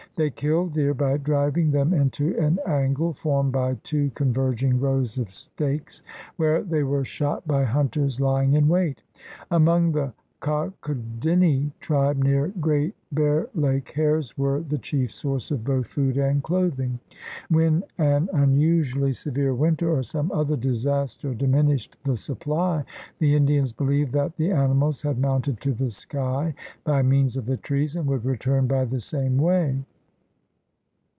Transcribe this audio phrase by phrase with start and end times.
[0.17, 5.29] They killed deer by driving them into an angle formed by two converging rows of
[5.29, 6.03] stakes,
[6.35, 9.03] where they were shot by hunters lying in wait.
[9.49, 15.63] Among the Kaw chodinne tribe near Great Bear Lake hares were the chief source of
[15.63, 16.99] both food and clothing.
[17.47, 22.83] When an unusually severe winter or some other disaster diminished the supply,
[23.19, 27.57] the Indians believed that the animals had mounted to the sky by means of the
[27.57, 29.83] trees and would return by the same way.